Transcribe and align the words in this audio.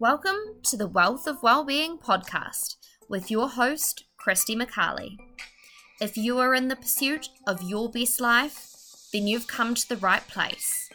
Welcome 0.00 0.62
to 0.62 0.78
the 0.78 0.86
Wealth 0.86 1.26
of 1.26 1.42
Wellbeing 1.42 1.98
podcast 1.98 2.76
with 3.10 3.30
your 3.30 3.50
host, 3.50 4.04
Christy 4.16 4.56
McCarley. 4.56 5.18
If 6.00 6.16
you 6.16 6.38
are 6.38 6.54
in 6.54 6.68
the 6.68 6.76
pursuit 6.76 7.28
of 7.46 7.62
your 7.62 7.90
best 7.90 8.18
life, 8.18 8.66
then 9.12 9.26
you've 9.26 9.46
come 9.46 9.74
to 9.74 9.86
the 9.86 9.98
right 9.98 10.26
place. 10.26 10.88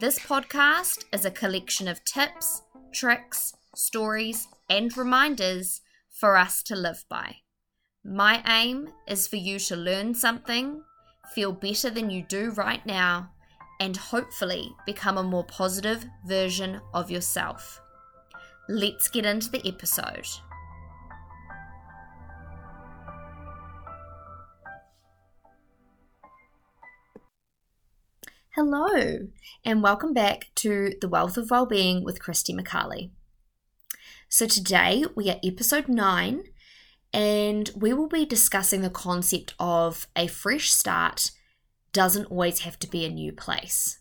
This 0.00 0.18
podcast 0.18 1.04
is 1.12 1.26
a 1.26 1.30
collection 1.30 1.88
of 1.88 2.02
tips, 2.06 2.62
tricks, 2.90 3.52
stories, 3.76 4.48
and 4.70 4.96
reminders 4.96 5.82
for 6.08 6.38
us 6.38 6.62
to 6.62 6.74
live 6.74 7.04
by. 7.10 7.36
My 8.02 8.42
aim 8.48 8.88
is 9.06 9.28
for 9.28 9.36
you 9.36 9.58
to 9.58 9.76
learn 9.76 10.14
something, 10.14 10.80
feel 11.34 11.52
better 11.52 11.90
than 11.90 12.08
you 12.08 12.22
do 12.22 12.52
right 12.52 12.86
now, 12.86 13.28
and 13.78 13.94
hopefully 13.94 14.70
become 14.86 15.18
a 15.18 15.22
more 15.22 15.44
positive 15.44 16.06
version 16.26 16.80
of 16.94 17.10
yourself. 17.10 17.82
Let's 18.70 19.08
get 19.08 19.24
into 19.24 19.48
the 19.50 19.66
episode. 19.66 20.26
Hello, 28.54 29.28
and 29.64 29.82
welcome 29.82 30.12
back 30.12 30.50
to 30.56 30.92
The 31.00 31.08
Wealth 31.08 31.38
of 31.38 31.50
Wellbeing 31.50 32.04
with 32.04 32.20
Christy 32.20 32.52
McCarley. 32.52 33.08
So, 34.28 34.46
today 34.46 35.06
we 35.14 35.30
are 35.30 35.40
episode 35.42 35.88
9, 35.88 36.42
and 37.14 37.70
we 37.74 37.94
will 37.94 38.08
be 38.08 38.26
discussing 38.26 38.82
the 38.82 38.90
concept 38.90 39.54
of 39.58 40.08
a 40.14 40.26
fresh 40.26 40.70
start 40.70 41.30
doesn't 41.94 42.26
always 42.26 42.60
have 42.60 42.78
to 42.80 42.86
be 42.86 43.06
a 43.06 43.08
new 43.08 43.32
place. 43.32 44.00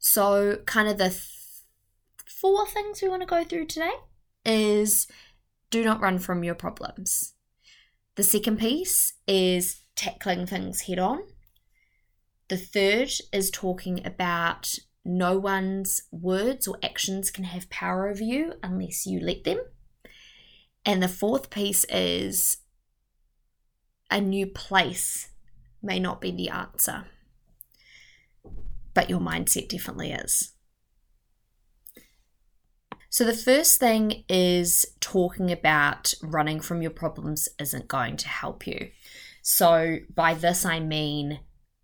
So, 0.00 0.56
kind 0.66 0.88
of 0.88 0.98
the 0.98 1.10
th- 1.10 1.35
four 2.40 2.66
things 2.66 3.00
we 3.00 3.08
want 3.08 3.22
to 3.22 3.26
go 3.26 3.44
through 3.44 3.66
today 3.66 3.92
is 4.44 5.06
do 5.70 5.82
not 5.82 6.00
run 6.00 6.18
from 6.18 6.44
your 6.44 6.54
problems. 6.54 7.34
The 8.16 8.22
second 8.22 8.58
piece 8.58 9.14
is 9.26 9.82
tackling 9.94 10.46
things 10.46 10.82
head 10.82 10.98
on. 10.98 11.20
The 12.48 12.56
third 12.56 13.10
is 13.32 13.50
talking 13.50 14.04
about 14.06 14.74
no 15.04 15.38
one's 15.38 16.02
words 16.10 16.68
or 16.68 16.76
actions 16.82 17.30
can 17.30 17.44
have 17.44 17.70
power 17.70 18.08
over 18.08 18.22
you 18.22 18.54
unless 18.62 19.06
you 19.06 19.20
let 19.20 19.44
them. 19.44 19.58
And 20.84 21.02
the 21.02 21.08
fourth 21.08 21.50
piece 21.50 21.84
is 21.88 22.58
a 24.10 24.20
new 24.20 24.46
place 24.46 25.30
may 25.82 25.98
not 25.98 26.20
be 26.20 26.30
the 26.30 26.50
answer, 26.50 27.06
but 28.94 29.10
your 29.10 29.20
mindset 29.20 29.68
definitely 29.68 30.12
is. 30.12 30.55
So, 33.10 33.24
the 33.24 33.34
first 33.34 33.78
thing 33.78 34.24
is 34.28 34.84
talking 35.00 35.50
about 35.50 36.12
running 36.22 36.60
from 36.60 36.82
your 36.82 36.90
problems 36.90 37.48
isn't 37.58 37.88
going 37.88 38.16
to 38.18 38.28
help 38.28 38.66
you. 38.66 38.90
So, 39.42 39.98
by 40.14 40.34
this, 40.34 40.64
I 40.64 40.80
mean 40.80 41.40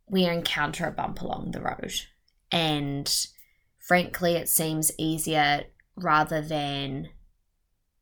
we 0.09 0.25
encounter 0.25 0.87
a 0.87 0.93
bump 0.93 1.23
along 1.23 1.53
the 1.53 1.63
road, 1.63 1.95
and 2.51 3.27
frankly, 3.79 4.35
it 4.35 4.49
seems 4.49 4.93
easier 4.99 5.65
rather 5.97 6.43
than 6.43 7.09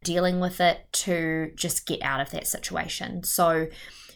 dealing 0.02 0.40
with 0.40 0.60
it 0.60 0.90
to 0.92 1.52
just 1.56 1.86
get 1.86 2.02
out 2.02 2.20
of 2.20 2.30
that 2.30 2.46
situation. 2.46 3.22
So, 3.22 3.68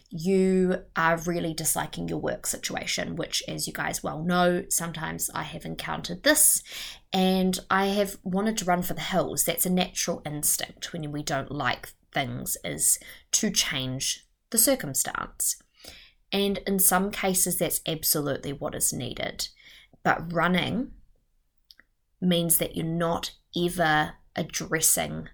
you 0.09 0.83
are 0.95 1.17
really 1.17 1.53
disliking 1.53 2.07
your 2.07 2.19
work 2.19 2.45
situation, 2.45 3.15
which, 3.15 3.43
as 3.47 3.67
you 3.67 3.73
guys 3.73 4.03
well 4.03 4.23
know, 4.23 4.63
sometimes 4.69 5.29
I 5.33 5.43
have 5.43 5.65
encountered 5.65 6.23
this 6.23 6.63
and 7.11 7.59
I 7.69 7.87
have 7.87 8.17
wanted 8.23 8.57
to 8.59 8.65
run 8.65 8.81
for 8.83 8.93
the 8.93 9.01
hills. 9.01 9.43
That's 9.43 9.65
a 9.65 9.69
natural 9.69 10.21
instinct 10.25 10.93
when 10.93 11.11
we 11.11 11.23
don't 11.23 11.51
like 11.51 11.93
things, 12.13 12.55
is 12.63 12.99
to 13.33 13.49
change 13.49 14.25
the 14.51 14.57
circumstance. 14.57 15.57
And 16.31 16.59
in 16.67 16.79
some 16.79 17.11
cases, 17.11 17.57
that's 17.57 17.81
absolutely 17.87 18.53
what 18.53 18.75
is 18.75 18.93
needed. 18.93 19.49
But 20.03 20.33
running 20.33 20.91
means 22.21 22.57
that 22.59 22.75
you're 22.75 22.85
not 22.85 23.31
ever 23.55 24.13
addressing 24.35 25.29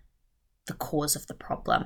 the 0.68 0.74
cause 0.74 1.16
of 1.16 1.28
the 1.28 1.34
problem. 1.34 1.86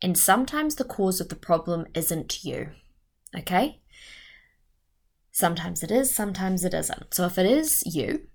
And 0.00 0.16
sometimes 0.16 0.76
the 0.76 0.84
cause 0.84 1.20
of 1.20 1.28
the 1.28 1.36
problem 1.36 1.86
isn't 1.94 2.44
you. 2.44 2.70
Okay? 3.36 3.80
Sometimes 5.32 5.82
it 5.82 5.90
is, 5.90 6.14
sometimes 6.14 6.64
it 6.64 6.74
isn't. 6.74 7.14
So 7.14 7.26
if 7.26 7.38
it 7.38 7.46
is 7.46 7.82
you, 7.86 8.28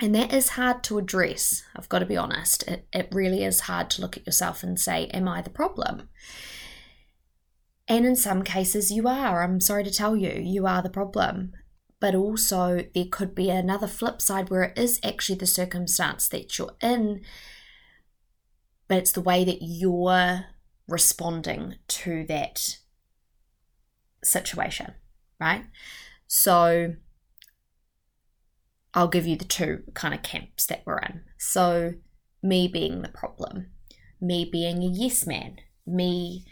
and 0.00 0.14
that 0.14 0.32
is 0.32 0.50
hard 0.50 0.82
to 0.84 0.98
address, 0.98 1.62
I've 1.76 1.88
got 1.88 2.00
to 2.00 2.06
be 2.06 2.16
honest. 2.16 2.64
It, 2.64 2.88
it 2.92 3.08
really 3.12 3.44
is 3.44 3.60
hard 3.60 3.90
to 3.90 4.00
look 4.00 4.16
at 4.16 4.26
yourself 4.26 4.62
and 4.62 4.78
say, 4.78 5.06
Am 5.06 5.28
I 5.28 5.40
the 5.40 5.50
problem? 5.50 6.08
And 7.86 8.04
in 8.06 8.16
some 8.16 8.42
cases, 8.42 8.90
you 8.90 9.06
are. 9.06 9.42
I'm 9.42 9.60
sorry 9.60 9.84
to 9.84 9.90
tell 9.90 10.16
you, 10.16 10.32
you 10.40 10.66
are 10.66 10.82
the 10.82 10.90
problem. 10.90 11.52
But 12.00 12.14
also, 12.14 12.84
there 12.94 13.06
could 13.10 13.34
be 13.34 13.50
another 13.50 13.86
flip 13.86 14.20
side 14.20 14.50
where 14.50 14.64
it 14.64 14.78
is 14.78 15.00
actually 15.04 15.38
the 15.38 15.46
circumstance 15.46 16.28
that 16.28 16.58
you're 16.58 16.74
in, 16.82 17.22
but 18.88 18.98
it's 18.98 19.12
the 19.12 19.20
way 19.20 19.44
that 19.44 19.58
you're 19.60 20.44
responding 20.88 21.76
to 21.88 22.24
that 22.26 22.78
situation, 24.22 24.94
right? 25.40 25.64
So 26.26 26.94
I'll 28.94 29.08
give 29.08 29.26
you 29.26 29.36
the 29.36 29.44
two 29.44 29.82
kind 29.94 30.14
of 30.14 30.22
camps 30.22 30.66
that 30.66 30.82
we're 30.86 30.98
in. 30.98 31.22
So, 31.38 31.94
me 32.42 32.68
being 32.68 33.02
the 33.02 33.08
problem, 33.08 33.70
me 34.20 34.48
being 34.50 34.82
a 34.82 34.86
yes 34.86 35.26
man, 35.26 35.56
me 35.86 36.44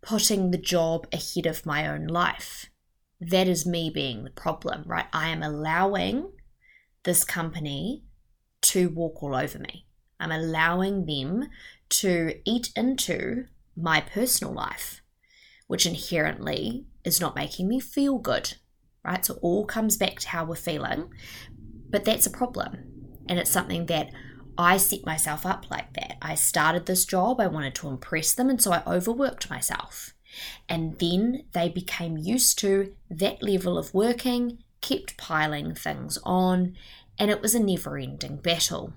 putting 0.00 0.50
the 0.50 0.58
job 0.58 1.06
ahead 1.12 1.46
of 1.46 1.66
my 1.66 1.86
own 1.86 2.06
life. 2.06 2.70
That 3.20 3.48
is 3.48 3.66
me 3.66 3.90
being 3.90 4.24
the 4.24 4.30
problem, 4.30 4.84
right? 4.86 5.06
I 5.12 5.28
am 5.28 5.42
allowing 5.42 6.32
this 7.04 7.24
company 7.24 8.04
to 8.62 8.88
walk 8.88 9.22
all 9.22 9.34
over 9.34 9.58
me. 9.58 9.86
I'm 10.18 10.32
allowing 10.32 11.06
them 11.06 11.48
to 11.90 12.34
eat 12.44 12.70
into 12.76 13.46
my 13.76 14.00
personal 14.00 14.52
life, 14.52 15.02
which 15.66 15.86
inherently 15.86 16.86
is 17.04 17.20
not 17.20 17.36
making 17.36 17.68
me 17.68 17.80
feel 17.80 18.18
good, 18.18 18.54
right? 19.04 19.24
So 19.24 19.38
all 19.42 19.64
comes 19.66 19.96
back 19.96 20.18
to 20.20 20.28
how 20.28 20.44
we're 20.44 20.56
feeling, 20.56 21.10
but 21.90 22.04
that's 22.04 22.26
a 22.26 22.30
problem. 22.30 22.78
And 23.28 23.38
it's 23.38 23.50
something 23.50 23.86
that 23.86 24.10
I 24.56 24.76
set 24.76 25.04
myself 25.04 25.44
up 25.44 25.70
like 25.70 25.92
that. 25.94 26.16
I 26.22 26.34
started 26.34 26.86
this 26.86 27.04
job, 27.04 27.40
I 27.40 27.46
wanted 27.46 27.74
to 27.76 27.88
impress 27.88 28.34
them, 28.34 28.48
and 28.48 28.62
so 28.62 28.72
I 28.72 28.82
overworked 28.86 29.50
myself. 29.50 30.14
And 30.68 30.98
then 30.98 31.44
they 31.52 31.68
became 31.68 32.16
used 32.16 32.58
to 32.60 32.94
that 33.10 33.42
level 33.42 33.78
of 33.78 33.94
working, 33.94 34.58
kept 34.80 35.16
piling 35.16 35.74
things 35.74 36.18
on, 36.24 36.76
and 37.18 37.30
it 37.30 37.40
was 37.40 37.54
a 37.54 37.60
never 37.60 37.96
ending 37.96 38.36
battle. 38.36 38.92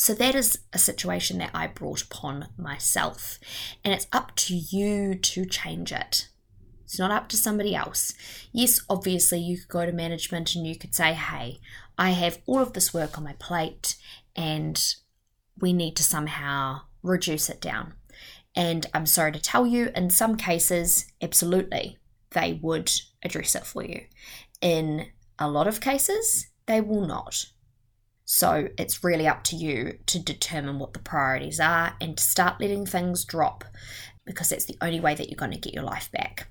So 0.00 0.14
that 0.14 0.34
is 0.34 0.60
a 0.72 0.78
situation 0.78 1.36
that 1.38 1.50
I 1.52 1.66
brought 1.66 2.00
upon 2.00 2.48
myself, 2.56 3.38
and 3.84 3.92
it's 3.92 4.06
up 4.14 4.34
to 4.36 4.56
you 4.56 5.14
to 5.14 5.44
change 5.44 5.92
it. 5.92 6.30
It's 6.84 6.98
not 6.98 7.10
up 7.10 7.28
to 7.28 7.36
somebody 7.36 7.74
else. 7.74 8.14
Yes, 8.50 8.80
obviously, 8.88 9.40
you 9.40 9.58
could 9.58 9.68
go 9.68 9.84
to 9.84 9.92
management 9.92 10.54
and 10.54 10.66
you 10.66 10.74
could 10.78 10.94
say, 10.94 11.12
hey, 11.12 11.60
I 11.98 12.12
have 12.12 12.38
all 12.46 12.60
of 12.60 12.72
this 12.72 12.94
work 12.94 13.18
on 13.18 13.24
my 13.24 13.34
plate, 13.34 13.96
and 14.34 14.82
we 15.60 15.74
need 15.74 15.96
to 15.96 16.02
somehow 16.02 16.80
reduce 17.02 17.50
it 17.50 17.60
down. 17.60 17.92
And 18.56 18.86
I'm 18.94 19.04
sorry 19.04 19.32
to 19.32 19.38
tell 19.38 19.66
you, 19.66 19.90
in 19.94 20.08
some 20.08 20.38
cases, 20.38 21.12
absolutely, 21.20 21.98
they 22.30 22.58
would 22.62 22.90
address 23.22 23.54
it 23.54 23.66
for 23.66 23.84
you. 23.84 24.06
In 24.62 25.08
a 25.38 25.50
lot 25.50 25.68
of 25.68 25.82
cases, 25.82 26.46
they 26.64 26.80
will 26.80 27.06
not. 27.06 27.44
So 28.32 28.68
it's 28.78 29.02
really 29.02 29.26
up 29.26 29.42
to 29.44 29.56
you 29.56 29.98
to 30.06 30.20
determine 30.20 30.78
what 30.78 30.92
the 30.92 31.00
priorities 31.00 31.58
are 31.58 31.96
and 32.00 32.16
to 32.16 32.22
start 32.22 32.60
letting 32.60 32.86
things 32.86 33.24
drop 33.24 33.64
because 34.24 34.50
that's 34.50 34.66
the 34.66 34.76
only 34.80 35.00
way 35.00 35.16
that 35.16 35.28
you're 35.28 35.36
going 35.36 35.50
to 35.50 35.58
get 35.58 35.74
your 35.74 35.82
life 35.82 36.12
back. 36.12 36.46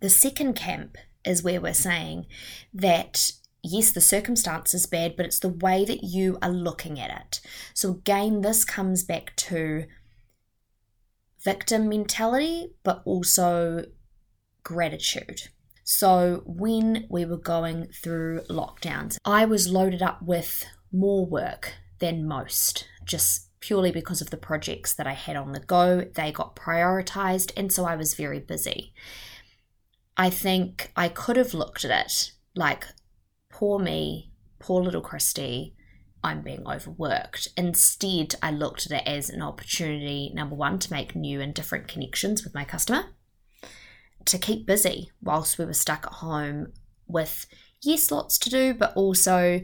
The 0.00 0.10
second 0.10 0.56
camp 0.56 0.98
is 1.24 1.42
where 1.42 1.62
we're 1.62 1.72
saying 1.72 2.26
that 2.74 3.32
yes, 3.62 3.90
the 3.92 4.02
circumstance 4.02 4.74
is 4.74 4.84
bad, 4.84 5.16
but 5.16 5.24
it's 5.24 5.38
the 5.38 5.48
way 5.48 5.86
that 5.86 6.04
you 6.04 6.36
are 6.42 6.50
looking 6.50 7.00
at 7.00 7.10
it. 7.10 7.40
So 7.72 7.92
again, 7.92 8.42
this 8.42 8.62
comes 8.62 9.02
back 9.02 9.34
to 9.36 9.86
victim 11.42 11.88
mentality, 11.88 12.74
but 12.82 13.00
also 13.06 13.86
gratitude. 14.62 15.48
So, 15.92 16.44
when 16.46 17.08
we 17.10 17.24
were 17.24 17.36
going 17.36 17.88
through 17.88 18.42
lockdowns, 18.48 19.18
I 19.24 19.44
was 19.44 19.72
loaded 19.72 20.02
up 20.02 20.22
with 20.22 20.64
more 20.92 21.26
work 21.26 21.72
than 21.98 22.28
most, 22.28 22.86
just 23.04 23.48
purely 23.58 23.90
because 23.90 24.20
of 24.20 24.30
the 24.30 24.36
projects 24.36 24.94
that 24.94 25.08
I 25.08 25.14
had 25.14 25.34
on 25.34 25.50
the 25.50 25.58
go. 25.58 26.02
They 26.02 26.30
got 26.30 26.54
prioritized, 26.54 27.50
and 27.56 27.72
so 27.72 27.86
I 27.86 27.96
was 27.96 28.14
very 28.14 28.38
busy. 28.38 28.94
I 30.16 30.30
think 30.30 30.92
I 30.94 31.08
could 31.08 31.36
have 31.36 31.54
looked 31.54 31.84
at 31.84 32.06
it 32.06 32.34
like, 32.54 32.86
poor 33.50 33.80
me, 33.80 34.30
poor 34.60 34.84
little 34.84 35.02
Christy, 35.02 35.74
I'm 36.22 36.42
being 36.42 36.64
overworked. 36.68 37.48
Instead, 37.56 38.36
I 38.40 38.52
looked 38.52 38.86
at 38.86 38.92
it 38.92 39.08
as 39.08 39.28
an 39.28 39.42
opportunity, 39.42 40.30
number 40.36 40.54
one, 40.54 40.78
to 40.78 40.92
make 40.92 41.16
new 41.16 41.40
and 41.40 41.52
different 41.52 41.88
connections 41.88 42.44
with 42.44 42.54
my 42.54 42.64
customer, 42.64 43.06
to 44.26 44.38
keep 44.38 44.66
busy 44.66 45.10
whilst 45.22 45.58
we 45.58 45.64
were 45.64 45.72
stuck 45.72 46.06
at 46.06 46.14
home 46.14 46.72
with, 47.06 47.46
yes, 47.82 48.10
lots 48.10 48.38
to 48.38 48.50
do, 48.50 48.74
but 48.74 48.92
also 48.94 49.60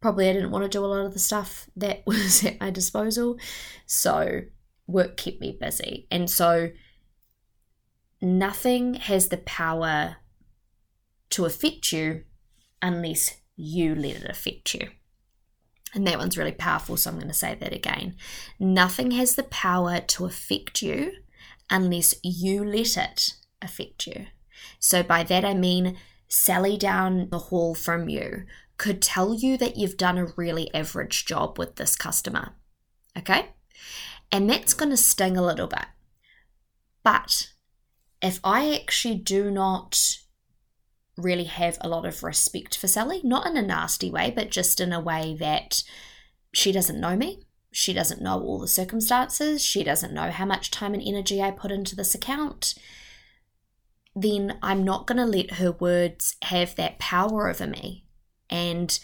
probably 0.00 0.28
I 0.28 0.32
didn't 0.32 0.50
want 0.50 0.64
to 0.64 0.68
do 0.68 0.84
a 0.84 0.86
lot 0.86 1.04
of 1.04 1.12
the 1.12 1.18
stuff 1.18 1.68
that 1.76 2.02
was 2.06 2.44
at 2.44 2.60
my 2.60 2.70
disposal. 2.70 3.38
So, 3.86 4.42
work 4.86 5.16
kept 5.16 5.40
me 5.40 5.56
busy. 5.58 6.06
And 6.10 6.30
so, 6.30 6.70
nothing 8.20 8.94
has 8.94 9.28
the 9.28 9.38
power 9.38 10.16
to 11.30 11.44
affect 11.44 11.92
you 11.92 12.24
unless 12.80 13.36
you 13.56 13.94
let 13.94 14.16
it 14.16 14.30
affect 14.30 14.74
you. 14.74 14.88
And 15.94 16.06
that 16.06 16.18
one's 16.18 16.36
really 16.36 16.52
powerful, 16.52 16.96
so 16.96 17.10
I'm 17.10 17.16
going 17.16 17.28
to 17.28 17.34
say 17.34 17.54
that 17.54 17.72
again. 17.72 18.16
Nothing 18.60 19.12
has 19.12 19.34
the 19.34 19.42
power 19.44 20.00
to 20.00 20.26
affect 20.26 20.82
you 20.82 21.12
unless 21.70 22.14
you 22.22 22.62
let 22.62 22.96
it 22.96 23.34
affect 23.62 24.06
you. 24.06 24.26
So, 24.78 25.02
by 25.02 25.22
that 25.24 25.44
I 25.44 25.54
mean 25.54 25.96
Sally 26.28 26.76
down 26.76 27.28
the 27.30 27.38
hall 27.38 27.74
from 27.74 28.08
you 28.08 28.44
could 28.76 29.02
tell 29.02 29.34
you 29.34 29.56
that 29.56 29.76
you've 29.76 29.96
done 29.96 30.18
a 30.18 30.32
really 30.36 30.72
average 30.72 31.26
job 31.26 31.58
with 31.58 31.76
this 31.76 31.96
customer. 31.96 32.54
Okay? 33.16 33.50
And 34.30 34.48
that's 34.48 34.74
going 34.74 34.90
to 34.90 34.96
sting 34.96 35.36
a 35.36 35.44
little 35.44 35.66
bit. 35.66 35.86
But 37.02 37.52
if 38.22 38.40
I 38.44 38.74
actually 38.74 39.16
do 39.16 39.50
not 39.50 40.18
really 41.16 41.44
have 41.44 41.76
a 41.80 41.88
lot 41.88 42.06
of 42.06 42.22
respect 42.22 42.76
for 42.76 42.86
Sally, 42.86 43.20
not 43.24 43.46
in 43.46 43.56
a 43.56 43.62
nasty 43.62 44.10
way, 44.10 44.32
but 44.34 44.50
just 44.50 44.80
in 44.80 44.92
a 44.92 45.00
way 45.00 45.36
that 45.40 45.82
she 46.52 46.72
doesn't 46.72 47.00
know 47.00 47.16
me. 47.16 47.42
She 47.72 47.92
doesn't 47.92 48.22
know 48.22 48.40
all 48.40 48.58
the 48.58 48.68
circumstances. 48.68 49.62
She 49.62 49.84
doesn't 49.84 50.14
know 50.14 50.30
how 50.30 50.46
much 50.46 50.70
time 50.70 50.94
and 50.94 51.02
energy 51.04 51.42
I 51.42 51.50
put 51.50 51.70
into 51.70 51.96
this 51.96 52.14
account. 52.14 52.74
Then 54.20 54.58
I'm 54.62 54.82
not 54.82 55.06
going 55.06 55.18
to 55.18 55.24
let 55.24 55.52
her 55.52 55.70
words 55.70 56.34
have 56.42 56.74
that 56.74 56.98
power 56.98 57.48
over 57.48 57.68
me 57.68 58.04
and 58.50 58.98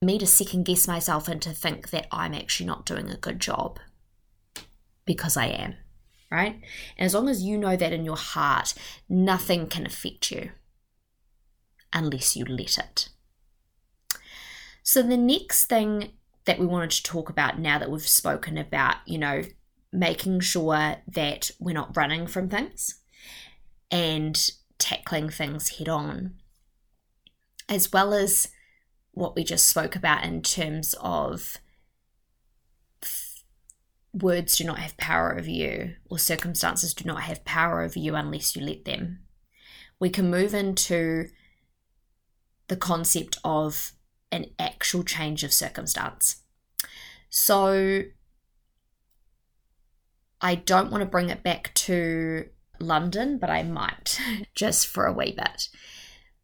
me 0.00 0.20
to 0.20 0.26
second 0.26 0.66
guess 0.66 0.86
myself 0.86 1.26
and 1.26 1.42
to 1.42 1.50
think 1.50 1.90
that 1.90 2.06
I'm 2.12 2.32
actually 2.32 2.66
not 2.66 2.86
doing 2.86 3.10
a 3.10 3.16
good 3.16 3.40
job 3.40 3.80
because 5.04 5.36
I 5.36 5.46
am, 5.46 5.74
right? 6.30 6.60
And 6.96 7.06
as 7.06 7.12
long 7.12 7.28
as 7.28 7.42
you 7.42 7.58
know 7.58 7.74
that 7.74 7.92
in 7.92 8.04
your 8.04 8.16
heart, 8.16 8.74
nothing 9.08 9.66
can 9.66 9.84
affect 9.84 10.30
you 10.30 10.52
unless 11.92 12.36
you 12.36 12.44
let 12.44 12.78
it. 12.78 13.08
So, 14.84 15.02
the 15.02 15.16
next 15.16 15.64
thing 15.64 16.12
that 16.44 16.60
we 16.60 16.66
wanted 16.66 16.90
to 16.92 17.02
talk 17.02 17.30
about 17.30 17.58
now 17.58 17.80
that 17.80 17.90
we've 17.90 18.06
spoken 18.06 18.58
about, 18.58 18.96
you 19.06 19.18
know, 19.18 19.42
making 19.92 20.38
sure 20.38 20.98
that 21.08 21.50
we're 21.58 21.72
not 21.72 21.96
running 21.96 22.28
from 22.28 22.48
things 22.48 23.00
and 23.94 24.50
tackling 24.76 25.30
things 25.30 25.78
head 25.78 25.88
on, 25.88 26.34
as 27.68 27.92
well 27.92 28.12
as 28.12 28.48
what 29.12 29.36
we 29.36 29.44
just 29.44 29.68
spoke 29.68 29.94
about 29.94 30.24
in 30.24 30.42
terms 30.42 30.96
of 31.00 31.58
words 34.12 34.56
do 34.56 34.64
not 34.64 34.80
have 34.80 34.96
power 34.96 35.36
over 35.38 35.48
you 35.48 35.94
or 36.10 36.18
circumstances 36.18 36.92
do 36.92 37.04
not 37.04 37.22
have 37.22 37.44
power 37.44 37.82
over 37.82 38.00
you 38.00 38.16
unless 38.16 38.56
you 38.56 38.62
let 38.62 38.84
them. 38.84 39.20
We 40.00 40.10
can 40.10 40.28
move 40.28 40.54
into 40.54 41.28
the 42.66 42.76
concept 42.76 43.38
of 43.44 43.92
an 44.32 44.46
actual 44.58 45.04
change 45.04 45.44
of 45.44 45.52
circumstance. 45.52 46.42
So 47.30 48.02
I 50.40 50.56
don't 50.56 50.90
want 50.90 51.02
to 51.02 51.08
bring 51.08 51.30
it 51.30 51.44
back 51.44 51.72
to 51.74 52.48
London, 52.86 53.38
but 53.38 53.50
I 53.50 53.62
might 53.62 54.18
just 54.54 54.86
for 54.86 55.06
a 55.06 55.12
wee 55.12 55.34
bit. 55.36 55.68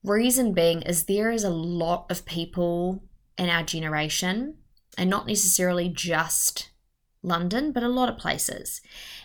Reason 0.03 0.53
being 0.53 0.83
is 0.83 1.05
there 1.05 1.31
is 1.31 1.45
a 1.45 1.51
lot 1.51 2.11
of 2.11 2.25
people 2.25 3.03
in 3.37 3.49
our 3.49 3.63
generation, 3.63 4.57
and 4.99 5.09
not 5.09 5.27
necessarily 5.27 5.89
just 5.89 6.71
London, 7.23 7.73
but 7.73 7.83
a 7.83 7.89
lot 7.89 8.09
of 8.09 8.19
places. 8.19 8.81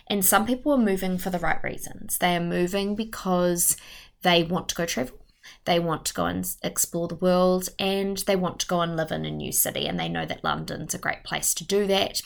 And 0.08 0.24
some 0.24 0.46
people 0.46 0.72
are 0.72 0.78
moving 0.78 1.18
for 1.18 1.30
the 1.30 1.38
right 1.38 1.62
reasons. 1.62 2.18
They 2.18 2.36
are 2.36 2.40
moving 2.40 2.94
because 2.94 3.76
they 4.22 4.42
want 4.42 4.68
to 4.70 4.74
go 4.74 4.86
travel 4.86 5.18
they 5.64 5.78
want 5.78 6.04
to 6.06 6.14
go 6.14 6.26
and 6.26 6.48
explore 6.62 7.08
the 7.08 7.14
world 7.14 7.68
and 7.78 8.18
they 8.18 8.36
want 8.36 8.60
to 8.60 8.66
go 8.66 8.80
and 8.80 8.96
live 8.96 9.12
in 9.12 9.24
a 9.24 9.30
new 9.30 9.52
city. 9.52 9.86
And 9.86 9.98
they 9.98 10.08
know 10.08 10.26
that 10.26 10.44
London's 10.44 10.94
a 10.94 10.98
great 10.98 11.24
place 11.24 11.54
to 11.54 11.64
do 11.64 11.86
that. 11.86 12.22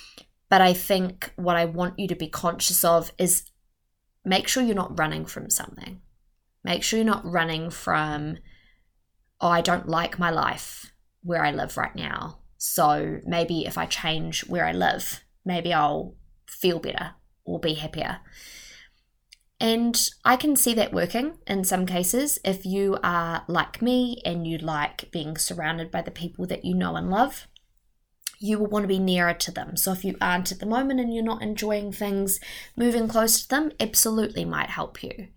But 0.49 0.61
I 0.61 0.73
think 0.73 1.33
what 1.37 1.57
I 1.57 1.65
want 1.65 1.99
you 1.99 2.09
to 2.09 2.17
be 2.17 2.29
conscious 2.29 2.85
of 2.85 3.13
is 3.19 3.50
make 4.25 4.49
sure 4.49 4.63
you're 4.63 4.75
not 4.75 4.99
running 4.99 5.25
from 5.25 5.51
something. 5.51 6.01
Make 6.63 6.83
sure 6.83 6.99
you're 6.99 7.07
not 7.07 7.25
running 7.25 7.71
from, 7.71 8.37
oh, 9.41 9.49
I 9.49 9.61
don't 9.61 9.89
like 9.89 10.19
my 10.19 10.31
life 10.31 10.93
where 11.23 11.45
I 11.45 11.51
live 11.51 11.77
right 11.77 11.95
now. 11.95 12.39
So 12.59 13.21
maybe 13.25 13.65
if 13.67 13.79
I 13.79 13.87
change 13.87 14.47
where 14.47 14.67
I 14.67 14.73
live, 14.73 15.25
maybe 15.45 15.73
I'll 15.73 16.17
feel 16.47 16.79
better 16.79 17.13
or 17.45 17.59
be 17.59 17.75
happier. 17.75 18.21
And 19.59 20.09
I 20.25 20.37
can 20.37 20.57
see 20.57 20.73
that 20.75 20.93
working 20.93 21.39
in 21.47 21.65
some 21.65 21.85
cases. 21.85 22.39
If 22.45 22.65
you 22.65 22.99
are 23.03 23.45
like 23.47 23.83
me 23.83 24.23
and 24.25 24.47
you 24.47 24.57
like 24.57 25.11
being 25.11 25.37
surrounded 25.37 25.91
by 25.91 26.01
the 26.01 26.11
people 26.11 26.47
that 26.47 26.65
you 26.65 26.75
know 26.75 26.97
and 26.97 27.11
love, 27.11 27.47
you 28.41 28.59
will 28.59 28.67
want 28.67 28.85
to 28.85 28.89
be 28.89 28.99
nearer 28.99 29.35
to 29.35 29.53
them. 29.53 29.77
So 29.77 29.93
if 29.93 30.05
you 30.05 30.17
aren't 30.21 30.51
at 30.51 30.59
the 30.59 30.67
moment 30.67 30.99
and 30.99 31.15
you're 31.15 31.23
not 31.23 31.43
enjoying 31.43 31.93
things, 31.93 32.41
moving 32.75 33.07
close 33.07 33.43
to 33.43 33.49
them 33.49 33.71
absolutely 33.79 34.47
might 34.47 34.71
help 34.71 35.03
you. 35.03 35.29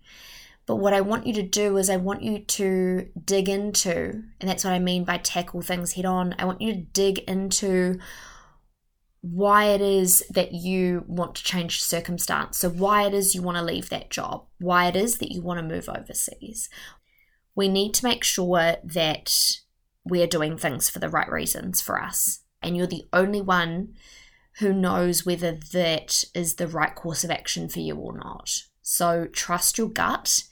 But 0.66 0.76
what 0.76 0.94
I 0.94 1.02
want 1.02 1.26
you 1.26 1.34
to 1.34 1.42
do 1.42 1.76
is 1.76 1.90
I 1.90 1.98
want 1.98 2.22
you 2.22 2.38
to 2.38 3.08
dig 3.22 3.50
into, 3.50 4.22
and 4.40 4.48
that's 4.48 4.64
what 4.64 4.72
I 4.72 4.78
mean 4.78 5.04
by 5.04 5.18
tackle 5.18 5.60
things 5.60 5.92
head 5.92 6.06
on. 6.06 6.34
I 6.38 6.46
want 6.46 6.62
you 6.62 6.72
to 6.72 6.80
dig 6.80 7.18
into 7.20 7.98
why 9.20 9.66
it 9.66 9.82
is 9.82 10.24
that 10.30 10.52
you 10.52 11.04
want 11.06 11.34
to 11.34 11.44
change 11.44 11.82
circumstance. 11.82 12.58
So, 12.58 12.70
why 12.70 13.06
it 13.06 13.12
is 13.12 13.34
you 13.34 13.42
want 13.42 13.58
to 13.58 13.64
leave 13.64 13.90
that 13.90 14.08
job, 14.08 14.46
why 14.58 14.86
it 14.86 14.96
is 14.96 15.18
that 15.18 15.32
you 15.32 15.42
want 15.42 15.60
to 15.60 15.74
move 15.74 15.88
overseas. 15.88 16.70
We 17.54 17.68
need 17.68 17.92
to 17.94 18.04
make 18.06 18.24
sure 18.24 18.76
that 18.82 19.58
we're 20.02 20.26
doing 20.26 20.56
things 20.56 20.88
for 20.88 20.98
the 20.98 21.10
right 21.10 21.30
reasons 21.30 21.82
for 21.82 22.00
us. 22.00 22.40
And 22.64 22.76
you're 22.76 22.86
the 22.86 23.06
only 23.12 23.40
one 23.40 23.94
who 24.58 24.72
knows 24.72 25.24
whether 25.24 25.52
that 25.52 26.24
is 26.34 26.54
the 26.54 26.66
right 26.68 26.94
course 26.94 27.22
of 27.22 27.30
action 27.30 27.68
for 27.68 27.80
you 27.80 27.96
or 27.96 28.16
not. 28.16 28.50
So, 28.82 29.26
trust 29.26 29.78
your 29.78 29.88
gut. 29.88 30.44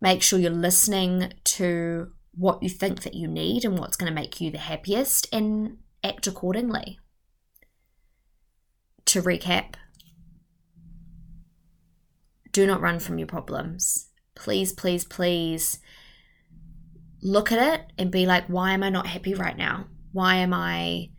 Make 0.00 0.22
sure 0.22 0.38
you're 0.38 0.50
listening 0.50 1.32
to 1.44 2.12
what 2.34 2.62
you 2.62 2.68
think 2.68 3.02
that 3.02 3.14
you 3.14 3.28
need 3.28 3.64
and 3.64 3.78
what's 3.78 3.96
going 3.96 4.10
to 4.10 4.14
make 4.14 4.40
you 4.40 4.50
the 4.50 4.58
happiest 4.58 5.28
and 5.32 5.78
act 6.02 6.26
accordingly 6.26 6.98
to 9.06 9.22
recap, 9.22 9.74
do 12.52 12.66
not 12.66 12.80
run 12.80 12.98
from 12.98 13.18
your 13.18 13.26
problems. 13.26 14.08
Please, 14.34 14.72
please, 14.72 15.04
please 15.04 15.78
look 17.22 17.52
at 17.52 17.74
it 17.74 17.92
and 17.98 18.10
be 18.10 18.26
like, 18.26 18.46
why 18.46 18.72
am 18.72 18.82
I 18.82 18.90
not 18.90 19.06
happy 19.06 19.34
right 19.34 19.56
now? 19.56 19.86
Why 20.12 20.36
am 20.36 20.52
I 20.52 21.10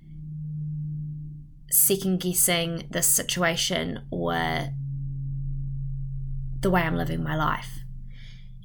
second 1.73 2.19
guessing 2.19 2.87
this 2.91 3.07
situation 3.07 4.05
or 4.11 4.69
the 6.61 6.69
way 6.69 6.81
I'm 6.81 6.95
living 6.95 7.23
my 7.23 7.35
life? 7.35 7.79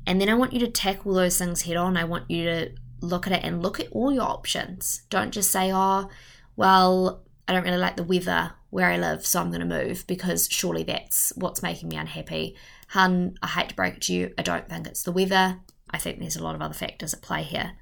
And 0.06 0.20
then 0.20 0.28
I 0.28 0.34
want 0.34 0.52
you 0.52 0.60
to 0.60 0.68
tackle 0.68 1.14
those 1.14 1.38
things 1.38 1.62
head 1.62 1.76
on. 1.76 1.96
I 1.96 2.04
want 2.04 2.30
you 2.30 2.44
to 2.44 2.70
look 3.00 3.26
at 3.26 3.32
it 3.32 3.44
and 3.44 3.62
look 3.62 3.80
at 3.80 3.90
all 3.92 4.12
your 4.12 4.24
options. 4.24 5.02
Don't 5.10 5.32
just 5.32 5.50
say, 5.50 5.72
oh, 5.72 6.08
well, 6.56 7.24
I 7.46 7.52
don't 7.52 7.64
really 7.64 7.78
like 7.78 7.96
the 7.96 8.02
weather 8.02 8.52
where 8.70 8.90
I 8.90 8.98
live, 8.98 9.24
so 9.24 9.40
I'm 9.40 9.50
going 9.50 9.66
to 9.66 9.66
move 9.66 10.06
because 10.06 10.48
surely 10.50 10.82
that's 10.82 11.32
what's 11.36 11.62
making 11.62 11.88
me 11.88 11.96
unhappy. 11.96 12.56
Hun, 12.88 13.36
I 13.42 13.46
hate 13.48 13.70
to 13.70 13.74
break 13.74 13.96
it 13.96 14.02
to 14.02 14.14
you, 14.14 14.34
I 14.36 14.42
don't 14.42 14.68
think 14.68 14.86
it's 14.86 15.02
the 15.02 15.12
weather. 15.12 15.60
I 15.90 15.98
think 15.98 16.18
there's 16.18 16.36
a 16.36 16.44
lot 16.44 16.54
of 16.54 16.60
other 16.60 16.74
factors 16.74 17.14
at 17.14 17.22
play 17.22 17.42
here. 17.42 17.72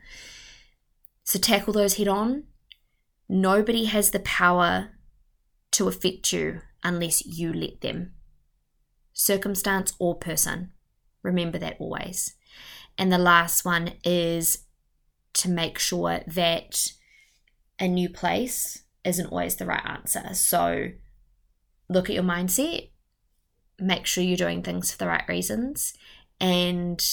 So 1.24 1.40
tackle 1.40 1.72
those 1.72 1.94
head 1.94 2.06
on. 2.06 2.44
Nobody 3.28 3.86
has 3.86 4.12
the 4.12 4.20
power 4.20 4.90
to 5.72 5.88
affect 5.88 6.32
you 6.32 6.60
unless 6.82 7.24
you 7.26 7.52
let 7.52 7.80
them. 7.80 8.12
Circumstance 9.12 9.94
or 9.98 10.14
person. 10.14 10.72
Remember 11.22 11.58
that 11.58 11.76
always. 11.78 12.34
And 12.98 13.12
the 13.12 13.18
last 13.18 13.64
one 13.64 13.92
is 14.04 14.64
to 15.34 15.50
make 15.50 15.78
sure 15.78 16.20
that 16.26 16.92
a 17.78 17.88
new 17.88 18.08
place 18.08 18.84
isn't 19.04 19.26
always 19.26 19.56
the 19.56 19.66
right 19.66 19.84
answer. 19.84 20.34
So 20.34 20.90
look 21.88 22.08
at 22.08 22.14
your 22.14 22.24
mindset, 22.24 22.90
make 23.78 24.06
sure 24.06 24.24
you're 24.24 24.36
doing 24.36 24.62
things 24.62 24.90
for 24.90 24.98
the 24.98 25.06
right 25.06 25.28
reasons, 25.28 25.92
and 26.40 27.04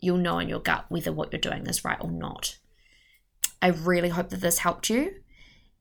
you'll 0.00 0.16
know 0.16 0.38
in 0.38 0.48
your 0.48 0.60
gut 0.60 0.86
whether 0.88 1.12
what 1.12 1.32
you're 1.32 1.40
doing 1.40 1.66
is 1.66 1.84
right 1.84 1.98
or 2.00 2.10
not. 2.10 2.58
I 3.60 3.68
really 3.68 4.08
hope 4.08 4.30
that 4.30 4.40
this 4.40 4.58
helped 4.58 4.88
you. 4.88 5.12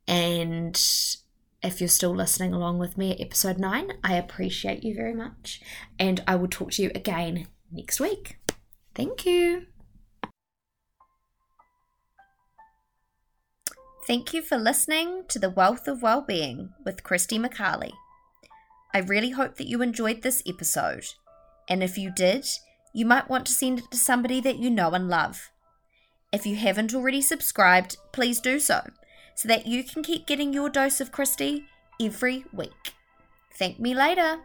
And 0.08 0.80
if 1.62 1.82
you're 1.82 1.88
still 1.88 2.16
listening 2.16 2.54
along 2.54 2.80
with 2.80 2.98
me 2.98 3.12
at 3.12 3.20
episode 3.20 3.58
9, 3.58 3.92
I 4.04 4.16
appreciate 4.16 4.84
you 4.84 4.96
very 4.96 5.14
much. 5.14 5.62
And 5.98 6.24
I 6.28 6.36
will 6.36 6.48
talk 6.48 6.72
to 6.72 6.84
you 6.84 6.92
again 6.96 7.48
next 7.72 8.00
week. 8.00 8.38
Thank 8.96 9.26
you. 9.26 9.66
Thank 14.08 14.34
you 14.34 14.42
for 14.42 14.58
listening 14.58 15.26
to 15.28 15.38
The 15.38 15.52
Wealth 15.52 15.88
of 15.88 16.02
Wellbeing 16.02 16.72
with 16.84 17.04
Christy 17.04 17.38
McCarley. 17.38 17.92
I 18.94 19.00
really 19.00 19.32
hope 19.32 19.58
that 19.58 19.68
you 19.68 19.82
enjoyed 19.82 20.24
this 20.24 20.42
episode. 20.48 21.06
And 21.68 21.84
if 21.84 21.98
you 21.98 22.12
did, 22.12 22.48
you 22.92 23.06
might 23.06 23.30
want 23.30 23.46
to 23.46 23.52
send 23.52 23.80
it 23.80 23.92
to 23.92 23.98
somebody 23.98 24.42
that 24.42 24.58
you 24.58 24.72
know 24.72 24.92
and 24.92 25.10
love. 25.10 25.52
If 26.32 26.46
you 26.46 26.56
haven't 26.56 26.96
already 26.96 27.22
subscribed, 27.22 27.98
please 28.12 28.40
do 28.40 28.60
so, 28.60 28.90
so 29.40 29.48
that 29.48 29.66
you 29.66 29.86
can 29.86 30.04
keep 30.04 30.28
getting 30.28 30.52
your 30.52 30.70
dose 30.70 31.00
of 31.00 31.14
Christy 31.14 31.64
every 32.02 32.44
week. 32.52 32.92
Thank 33.54 33.80
me 33.80 33.96
later. 33.96 34.40